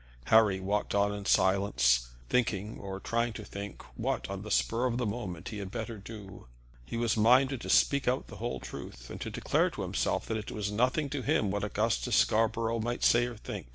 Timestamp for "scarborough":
12.15-12.79